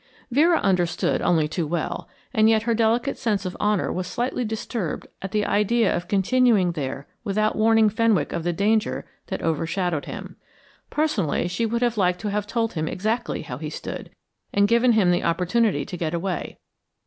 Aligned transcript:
Vera 0.31 0.57
understood 0.61 1.21
only 1.21 1.47
too 1.47 1.67
well, 1.67 2.09
and 2.33 2.49
yet 2.49 2.63
her 2.63 2.73
delicate 2.73 3.19
sense 3.19 3.45
of 3.45 3.55
honor 3.59 3.93
was 3.93 4.07
slightly 4.07 4.43
disturbed 4.43 5.05
at 5.21 5.29
the 5.31 5.45
idea 5.45 5.95
of 5.95 6.07
continuing 6.07 6.71
there 6.71 7.05
without 7.23 7.55
warning 7.55 7.87
Fenwick 7.87 8.33
of 8.33 8.41
the 8.43 8.51
danger 8.51 9.05
that 9.27 9.43
overshadowed 9.43 10.05
him. 10.05 10.37
Personally, 10.89 11.47
she 11.47 11.67
would 11.67 11.83
have 11.83 11.99
liked 11.99 12.19
to 12.21 12.31
have 12.31 12.47
told 12.47 12.73
him 12.73 12.87
exactly 12.87 13.43
how 13.43 13.59
he 13.59 13.69
stood, 13.69 14.09
and 14.51 14.67
given 14.67 14.93
him 14.93 15.11
the 15.11 15.23
opportunity 15.23 15.85
to 15.85 15.97
get 15.97 16.15
away. 16.15 16.57